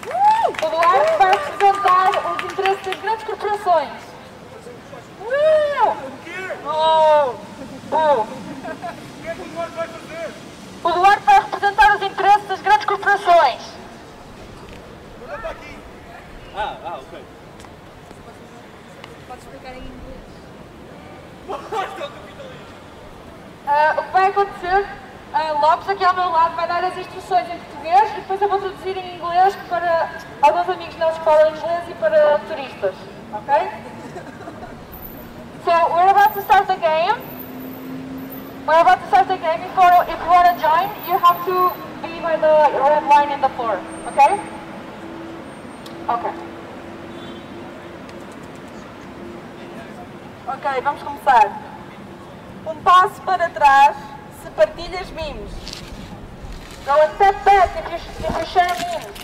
[0.06, 3.90] O Duarte vai representar os interesses das grandes corporações.
[5.22, 5.96] Uh!
[6.66, 7.36] Oh!
[7.92, 8.22] Oh!
[8.22, 8.28] O
[9.22, 10.34] que é que o Duarte vai fazer?
[10.84, 13.62] O Duarte vai representar os interesses das grandes corporações.
[15.24, 15.78] Está aqui.
[16.56, 17.24] Ah, ah, ok.
[19.28, 20.24] Pode explicar em inglês.
[23.66, 25.03] Uh, o que vai acontecer
[25.94, 28.98] aqui ao meu lado vai dar as instruções em português e depois eu vou traduzir
[28.98, 30.10] em inglês para
[30.42, 32.96] alguns amigos nossos que falam inglês e para turistas.
[33.34, 33.72] Ok?
[35.64, 37.22] So we're about to start the game.
[38.66, 39.62] We're about to start the game.
[39.62, 42.54] If if you want to join, you have to be by the
[42.90, 43.78] red line in the floor.
[44.08, 44.40] Okay?
[46.10, 46.34] Okay.
[50.48, 51.52] Ok, vamos começar.
[52.66, 53.96] Um passo para trás
[54.42, 55.83] se partilhas memes.
[56.86, 59.18] Go a step back if you, if you share memes.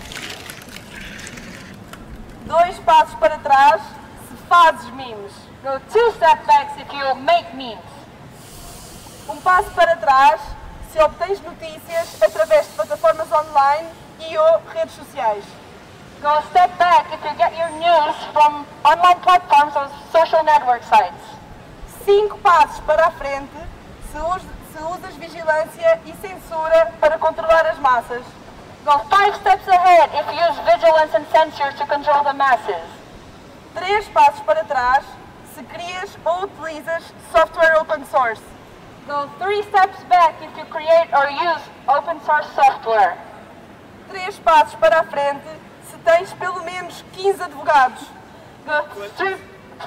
[2.47, 3.81] Dois passos para trás
[4.29, 5.33] se fazes memes.
[5.61, 7.83] Go two step backs if you make memes.
[9.27, 10.39] Um passo para trás
[10.91, 15.43] se obtens notícias através de plataformas online e ou redes sociais.
[16.21, 20.83] Go a step back if you get your news from online platforms or social network
[20.85, 21.39] sites.
[22.05, 23.55] Cinco passos para a frente
[24.11, 24.41] se, us
[24.73, 26.93] se usas vigilância e censura
[27.89, 28.25] massas.
[28.85, 32.87] Go five steps ahead if you use vigilance and censure to control the masses.
[33.75, 35.03] Três passos para trás
[35.53, 38.41] se crias ou utilizas software open source.
[39.07, 43.17] Go three steps back if you create or use open source software.
[44.09, 45.49] Três passos para a frente
[45.89, 48.03] se tens pelo menos 15 advogados.
[48.67, 48.77] Go
[49.17, 49.35] three,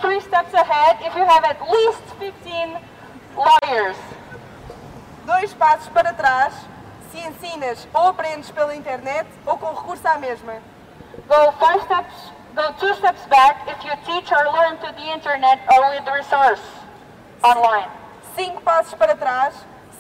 [0.01, 2.79] three steps ahead if you have at least 15
[3.37, 3.97] lawyers.
[5.25, 6.53] Dois passos para trás
[7.13, 10.55] se ensinas ou aprendes pela internet ou com recurso à mesma.
[11.29, 15.61] Go five steps, go two steps back if you teach or learn through the internet
[15.71, 16.63] or with resource
[17.45, 17.91] online.
[18.35, 19.55] Cinco passos para trás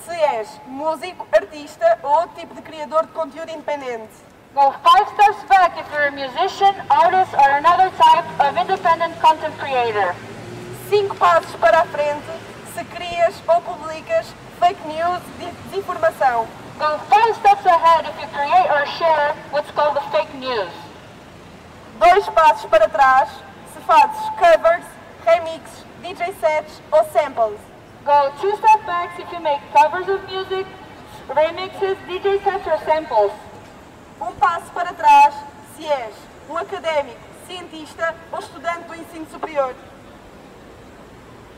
[0.07, 4.11] se és músico, artista ou outro tipo de criador de conteúdo independente.
[4.55, 9.57] Go five steps back if you're a musician, artist or another type of independent content
[9.59, 10.14] creator.
[10.88, 12.27] Cinco passos para a frente
[12.75, 16.62] se crias ou publicas fake news desinformação.
[16.78, 20.72] Go five steps ahead if you create or share what's called the fake news.
[22.00, 23.28] Dois passos para trás
[23.72, 24.85] se fazes covers,
[25.24, 27.61] remixes, DJ sets ou samples.
[28.04, 30.66] Go two steps back if you make covers of music,
[31.28, 33.32] remixes, DJ sets or samples.
[34.20, 35.35] Um passo para trás
[35.76, 36.14] se és
[36.48, 39.74] um académico, cientista ou estudante do ensino superior.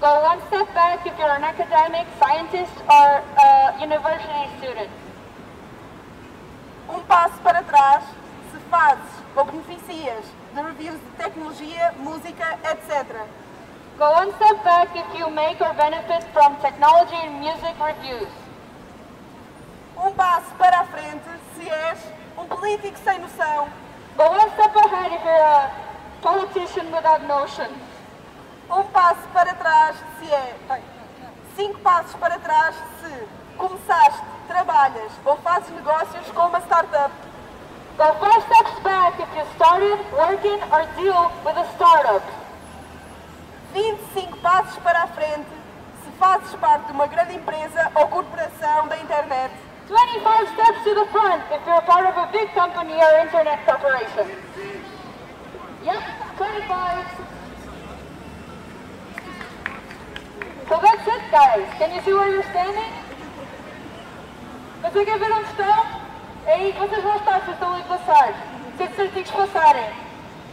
[0.01, 5.04] Go one step back if you're an academic, scientist or a university student.
[6.89, 8.05] Um passo para trás
[8.53, 13.27] se fazes ou beneficias de reviews de tecnologia, música, etc.
[13.99, 18.29] Go one step back if you make or benefit from technology and music reviews.
[19.97, 21.99] Um passo para a frente se és
[22.37, 23.69] um político sem noção.
[24.17, 25.71] Go one step ahead if you're a
[26.23, 27.69] politician without notion.
[28.71, 30.57] Um passo para trás se é.
[31.57, 37.11] Cinco passos para trás se começaste, trabalhas ou fazes negócios com uma startup.
[37.97, 42.25] Go five steps back if you started working or deal with a startup.
[43.73, 45.47] 25 passos para a frente
[46.05, 49.53] se fazes parte de uma grande empresa ou corporação da internet.
[49.87, 54.27] 25 steps to the front if you're part of a big company or internet corporation.
[55.85, 56.03] Yep,
[56.39, 57.07] 25.
[60.69, 61.69] So that's it, guys.
[61.79, 63.04] Can you see where you're standing?
[64.85, 65.87] Conseguem ver onde estão?
[66.45, 68.35] É aí que vocês vão estar, vocês estão ali a passar.
[68.77, 69.91] Se esses artigos passarem.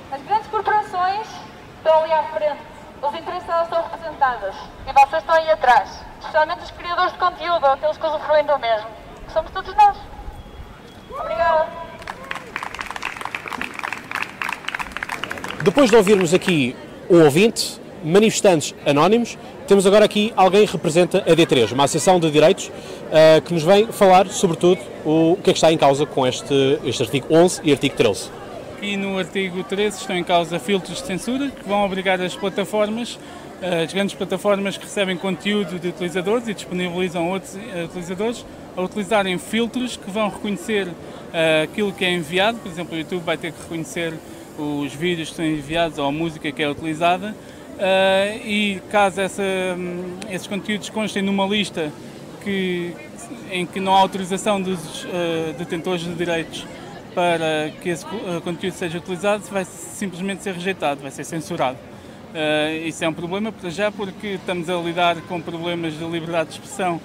[0.09, 1.27] As grandes corporações
[1.75, 2.61] estão ali à frente.
[3.01, 4.55] Os interessados estão representados.
[4.87, 5.99] E vocês estão aí atrás.
[6.19, 8.87] Especialmente os criadores de conteúdo, ou aqueles que usufruem do mesmo.
[9.25, 9.97] Que somos todos nós.
[11.09, 11.67] Obrigada.
[15.61, 16.73] Depois de ouvirmos aqui
[17.09, 22.29] um ouvinte, manifestantes anónimos, temos agora aqui alguém que representa a D3, uma associação de
[22.29, 26.05] direitos uh, que nos vem falar, sobretudo, o, o que é que está em causa
[26.05, 28.29] com este, este artigo 11 e artigo 13.
[28.81, 33.19] E no artigo 13 estão em causa filtros de censura que vão obrigar as plataformas,
[33.61, 38.43] as grandes plataformas que recebem conteúdo de utilizadores e disponibilizam outros utilizadores,
[38.75, 40.87] a utilizarem filtros que vão reconhecer
[41.63, 42.57] aquilo que é enviado.
[42.57, 44.15] Por exemplo, o YouTube vai ter que reconhecer
[44.57, 47.35] os vídeos que são enviados ou a música que é utilizada.
[47.77, 51.91] Uh, e caso essa, um, esses conteúdos constem numa lista
[52.43, 52.93] que,
[53.51, 56.67] em que não há autorização dos uh, detentores de direitos
[57.15, 61.77] para que esse uh, conteúdo seja utilizado, vai simplesmente ser rejeitado, vai ser censurado.
[62.85, 66.55] isso é um problema para já porque estamos a lidar com problemas de liberdade de
[66.55, 67.01] expressão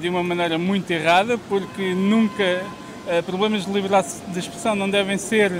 [0.00, 2.83] de uma maneira muito errada, porque nunca Uh,
[3.26, 5.52] problemas de liberdade de expressão não devem ser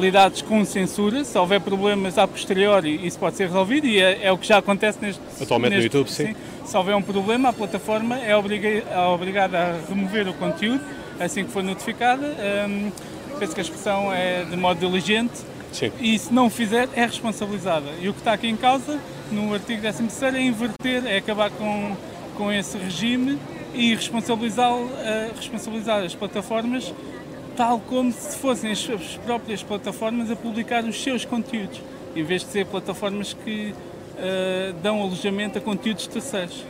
[0.00, 1.24] lidados com censura.
[1.24, 4.58] Se houver problemas a posteriori, isso pode ser resolvido e é, é o que já
[4.58, 5.20] acontece neste.
[5.40, 6.28] Atualmente neste, no YouTube, sim.
[6.28, 6.36] sim.
[6.64, 10.80] Se houver um problema, a plataforma é, obriga, é obrigada a remover o conteúdo
[11.20, 12.26] assim que for notificada.
[12.68, 12.90] Um,
[13.38, 15.34] penso que a expressão é de modo diligente
[15.72, 15.92] sim.
[16.00, 17.90] e se não o fizer, é responsabilizada.
[18.00, 18.98] E o que está aqui em causa,
[19.30, 21.96] no artigo 13, é inverter, é acabar com,
[22.36, 23.38] com esse regime
[23.76, 24.88] e responsabilizar, uh,
[25.36, 26.92] responsabilizar as plataformas
[27.56, 31.80] tal como se fossem as suas próprias plataformas a publicar os seus conteúdos,
[32.14, 36.64] em vez de ser plataformas que uh, dão alojamento a conteúdos terceiros.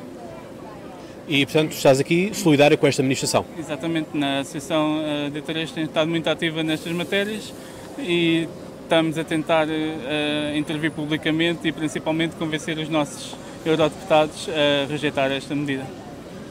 [1.29, 3.45] E, portanto, estás aqui solidário com esta administração?
[3.59, 7.53] Exatamente, na Associação uh, de Editores tem estado muito ativa nestas matérias
[7.99, 8.49] e
[8.83, 15.53] estamos a tentar uh, intervir publicamente e principalmente convencer os nossos eurodeputados a rejeitar esta
[15.53, 16.06] medida.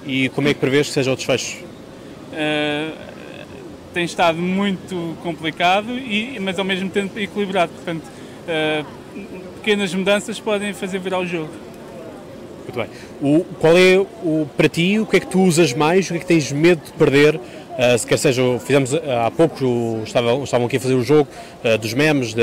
[0.06, 1.58] E como é que prevês que seja o desfecho?
[2.32, 2.96] Uh,
[3.94, 7.72] tem estado muito complicado, e, mas ao mesmo tempo equilibrado.
[7.72, 8.86] Portanto, uh,
[9.56, 11.50] pequenas mudanças podem fazer virar o jogo.
[12.64, 12.88] Muito bem.
[13.22, 16.18] O, qual é o, para ti, o que é que tu usas mais, o que
[16.18, 17.36] é que tens medo de perder?
[17.36, 21.30] Uh, se quer seja, fizemos uh, há pouco, estavam, estavam aqui a fazer o jogo
[21.64, 22.42] uh, dos memes, de,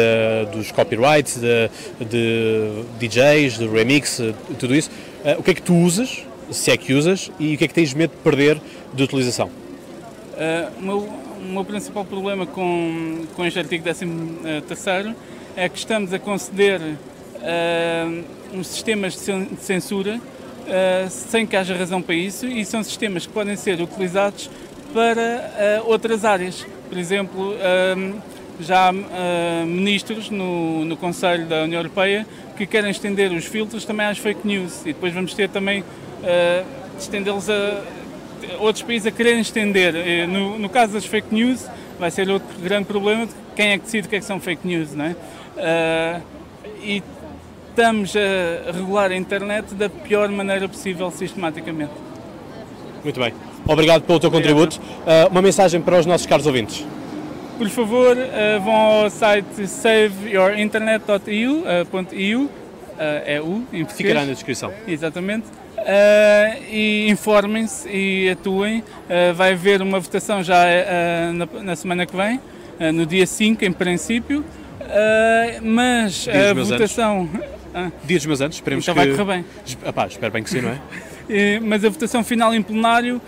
[0.53, 1.71] dos copyrights, de,
[2.05, 4.21] de DJs, de remix,
[4.59, 4.91] tudo isso.
[5.39, 7.75] o que é que tu usas, se é que usas, e o que é que
[7.75, 8.61] tens medo de perder
[8.93, 9.51] de utilização?
[10.79, 11.09] o, meu,
[11.53, 14.07] meu principal problema com, com este artigo 13
[15.57, 22.01] é que estamos a conceder uh, uns sistemas de censura uh, sem que haja razão
[22.01, 24.51] para isso e são sistemas que podem ser utilizados
[24.95, 26.67] para uh, outras áreas.
[26.89, 27.55] Por exemplo,
[28.61, 28.93] já há
[29.65, 34.47] ministros no, no Conselho da União Europeia que querem estender os filtros também às fake
[34.47, 35.83] news e depois vamos ter também
[36.99, 37.83] estendê-los a
[38.59, 39.95] outros países a quererem estender.
[40.29, 41.67] No, no caso das fake news,
[41.99, 44.41] vai ser outro grande problema de quem é que decide o que, é que são
[44.41, 45.11] fake news, não é?
[45.57, 46.23] Uh,
[46.83, 47.03] e
[47.69, 51.93] estamos a regular a internet da pior maneira possível, sistematicamente.
[53.03, 53.33] Muito bem.
[53.67, 54.55] Obrigado pelo teu Obrigado.
[54.55, 54.81] contributo.
[54.81, 56.85] Uh, uma mensagem para os nossos caros ouvintes.
[57.59, 62.51] Por favor, uh, vão ao site saveyourinternet.eu, uh, .eu,
[62.99, 64.73] é U, em Ficará na descrição.
[64.87, 65.47] Exatamente.
[66.71, 68.83] E informem-se e atuem.
[69.35, 70.65] vai haver uma votação já
[71.35, 72.41] na, na, semana que vem,
[72.95, 74.45] no dia 5, em princípio.
[75.63, 77.29] mas a votação.
[77.75, 77.91] Ah.
[78.05, 79.01] Dia dos meus anos, esperemos então que...
[79.01, 79.45] vai correr bem.
[79.87, 80.81] Epá, espero bem que sim, não é?
[81.61, 83.21] Mas a votação final em plenário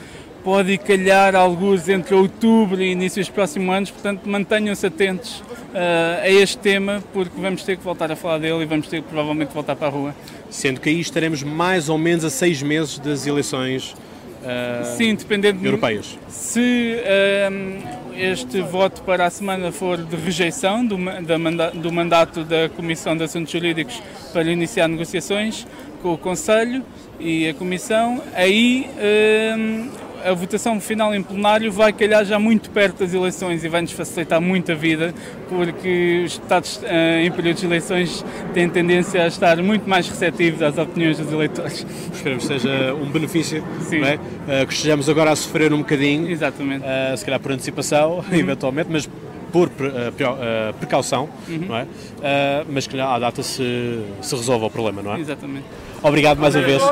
[0.42, 6.28] pode calhar alguns entre outubro e início dos próximos anos, portanto mantenham-se atentos uh, a
[6.28, 9.54] este tema, porque vamos ter que voltar a falar dele e vamos ter que provavelmente
[9.54, 10.14] voltar para a rua.
[10.54, 15.66] Sendo que aí estaremos mais ou menos a seis meses das eleições uh, Sim, dependendo
[15.66, 16.16] europeias.
[16.28, 22.68] Se uh, este voto para a semana for de rejeição do, da, do mandato da
[22.68, 24.00] Comissão de Assuntos Jurídicos
[24.32, 25.66] para iniciar negociações
[26.00, 26.84] com o Conselho
[27.18, 33.00] e a Comissão, aí uh, a votação final em plenário vai calhar já muito perto
[33.00, 35.14] das eleições e vai-nos facilitar muito a vida,
[35.48, 36.86] porque os Estados uh,
[37.22, 41.86] em períodos de eleições têm tendência a estar muito mais receptivos às opiniões dos eleitores.
[42.12, 44.00] Esperamos que seja um benefício, Sim.
[44.00, 44.14] não é?
[44.14, 46.84] Uh, que estejamos agora a sofrer um bocadinho, Exatamente.
[46.84, 48.24] Uh, se calhar por antecipação, uhum.
[48.32, 49.08] eventualmente, mas
[49.54, 51.66] por uh, precaução, uhum.
[51.68, 51.82] não é?
[51.82, 55.20] Uh, mas que à data se, se resolva o problema, não é?
[55.20, 55.64] Exatamente.
[56.02, 56.82] Obrigado mais uma vez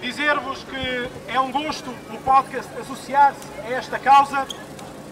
[0.00, 4.46] dizer-vos que é um gosto o podcast associar-se a esta causa,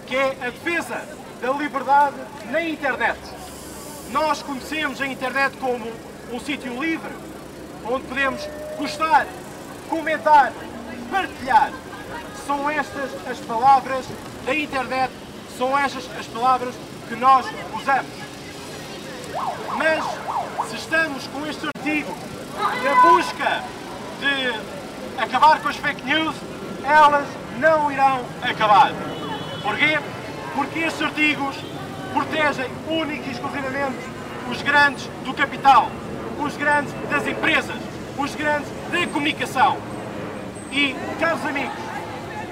[0.06, 1.02] que é a defesa
[1.40, 2.16] da liberdade
[2.50, 3.18] na internet.
[4.10, 5.86] Nós conhecemos a internet como
[6.32, 7.12] um sítio livre,
[7.84, 8.40] onde podemos
[8.78, 9.26] gostar,
[9.88, 10.52] comentar,
[11.10, 11.70] partilhar.
[12.46, 14.06] São estas as palavras
[14.46, 15.12] da internet,
[15.58, 16.74] são estas as palavras
[17.08, 18.12] que nós usamos.
[19.76, 20.04] Mas
[20.70, 22.16] se estamos com este artigo
[22.82, 23.64] na busca
[24.20, 24.77] de
[25.18, 26.34] acabar com as fake news,
[26.84, 27.26] elas
[27.58, 28.92] não irão acabar.
[29.62, 29.98] Porquê?
[30.54, 31.56] Porque estes artigos
[32.12, 33.98] protegem única e exclusivamente
[34.50, 35.90] os grandes do capital,
[36.38, 37.76] os grandes das empresas,
[38.16, 39.76] os grandes da comunicação.
[40.70, 41.74] E, caros amigos,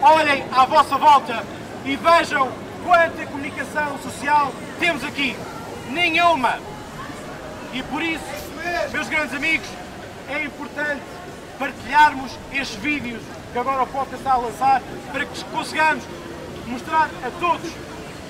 [0.02, 1.44] olhem à vossa volta
[1.85, 2.50] e vejam
[2.85, 5.37] quanta comunicação social temos aqui.
[5.90, 6.59] Nenhuma!
[7.72, 8.24] E por isso,
[8.92, 9.68] meus grandes amigos,
[10.29, 11.15] é importante
[11.58, 16.04] partilharmos estes vídeos que agora o podcast está a lançar para que consigamos
[16.66, 17.70] mostrar a todos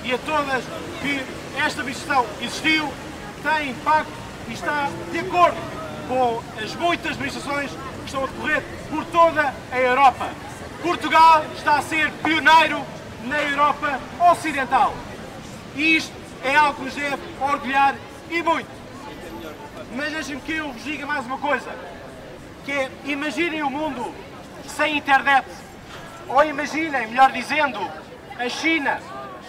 [0.05, 0.63] e a todas
[1.01, 1.25] que
[1.59, 2.89] esta administração existiu,
[3.43, 4.13] tem impacto
[4.49, 5.57] e está de acordo
[6.07, 10.31] com as muitas administrações que estão a decorrer por toda a Europa.
[10.83, 12.81] Portugal está a ser pioneiro
[13.25, 13.99] na Europa
[14.31, 14.95] Ocidental.
[15.75, 16.13] E isto
[16.45, 17.97] é algo que nos deve orgulhar
[18.31, 18.69] e muito.
[19.97, 21.96] Mas deixem-me que eu vos diga mais uma coisa
[22.67, 24.13] que é, imaginem o mundo
[24.67, 25.47] sem internet.
[26.29, 27.79] Ou imaginem, melhor dizendo,
[28.37, 29.01] a China,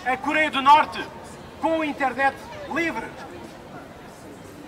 [0.05, 1.03] a Coreia do Norte,
[1.59, 2.37] com internet
[2.71, 3.07] livre.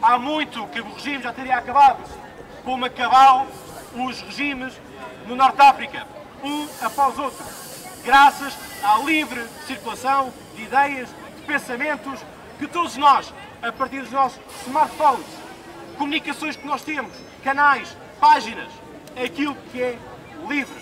[0.01, 2.03] Há muito que o regime já teria acabado,
[2.65, 3.47] como acabaram
[3.93, 4.73] os regimes
[5.27, 6.07] no Norte de África.
[6.43, 7.45] um após outro,
[8.03, 12.19] graças à livre circulação de ideias, de pensamentos
[12.57, 13.31] que todos nós,
[13.61, 15.27] a partir dos nossos smartphones,
[15.97, 18.69] comunicações que nós temos, canais, páginas,
[19.23, 19.97] aquilo que é
[20.47, 20.81] livre.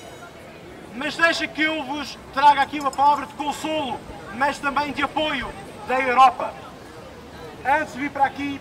[0.95, 3.99] Mas deixa que eu vos traga aqui uma palavra de consolo,
[4.35, 5.47] mas também de apoio
[5.87, 6.53] da Europa.
[7.63, 8.59] Antes de vir para aqui,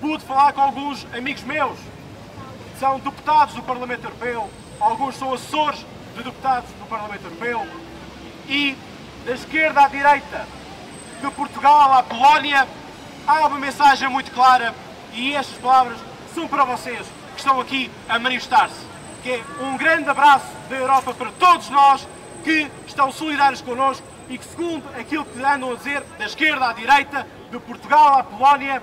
[0.00, 4.50] pude falar com alguns amigos meus, que são deputados do Parlamento Europeu,
[4.80, 5.84] alguns são assessores
[6.16, 7.66] de deputados do Parlamento Europeu,
[8.48, 8.76] e
[9.24, 10.46] da esquerda à direita,
[11.20, 12.66] de Portugal à Polónia,
[13.26, 14.74] há uma mensagem muito clara
[15.12, 15.98] e estas palavras
[16.34, 17.06] são para vocês
[17.42, 18.86] estão aqui a manifestar-se,
[19.22, 22.06] que é um grande abraço da Europa para todos nós
[22.44, 26.72] que estão solidários connosco e que, segundo aquilo que andam a dizer, da esquerda à
[26.72, 28.82] direita, de Portugal à Polónia,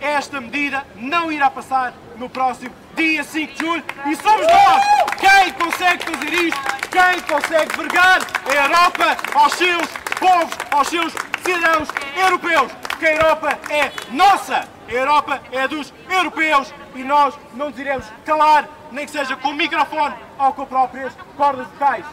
[0.00, 3.84] esta medida não irá passar no próximo dia 5 de julho.
[4.06, 4.82] E somos nós
[5.18, 9.86] quem consegue fazer isto, quem consegue vergar a Europa aos seus
[10.18, 11.12] povos, aos seus
[11.44, 17.70] cidadãos europeus, porque a Europa é nossa, a Europa é dos europeus e nós não
[17.70, 22.04] nos iremos calar, nem que seja com o microfone ou com próprias cordas vocais.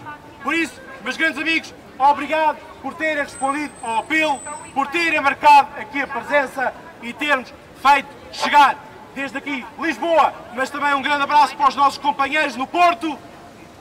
[0.42, 4.42] Por isso, meus grandes amigos, obrigado por terem respondido ao apelo,
[4.74, 8.78] por terem marcado aqui a presença e termos feito chegar
[9.14, 13.18] desde aqui Lisboa, mas também um grande abraço para os nossos companheiros no Porto.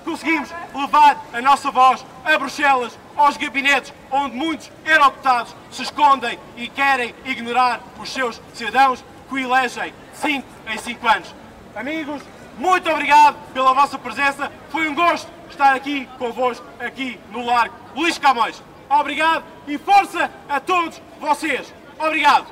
[0.04, 6.68] Conseguimos levar a nossa voz a Bruxelas, aos gabinetes onde muitos eurodeputados se escondem e
[6.68, 11.34] querem ignorar os seus cidadãos que o elegem 5 em 5 anos.
[11.74, 12.22] Amigos,
[12.58, 14.50] muito obrigado pela vossa presença.
[14.70, 18.62] Foi um gosto estar aqui convosco, aqui no Largo Luís Camões.
[18.88, 21.72] Obrigado e força a todos vocês.
[21.98, 22.46] Obrigado.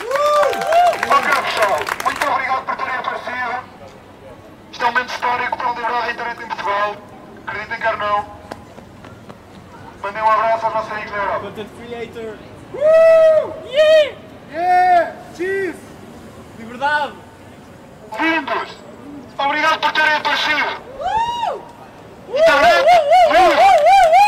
[0.00, 3.80] Ok, pessoal, muito obrigado por terem aparecido.
[4.72, 6.96] Isto é um momento histórico para a liberdade da internet em Portugal.
[7.46, 8.39] Acreditem quer não.
[10.02, 11.40] Mandei um abraço à nossa Hitler.
[11.40, 12.36] Content creator.
[12.72, 13.52] Uh!
[13.66, 14.16] Yeah!
[14.50, 15.16] Yeah!
[15.36, 15.78] Cheese!
[16.58, 17.12] Liberdade!
[18.18, 18.76] Lindos!
[19.38, 20.82] Obrigado por terem aparecido!
[20.98, 21.54] Uh!
[21.54, 21.62] Uh!
[22.28, 22.32] E.
[22.32, 22.40] Uh!
[22.40, 22.86] Uh!
[23.30, 23.50] Uh!
[23.50, 24.16] Uh!
[24.16, 24.19] Uh!